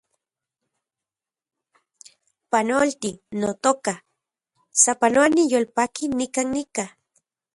[2.51, 3.93] Panolti, notoka,
[4.83, 6.85] sapanoa niyolpaki nikan nika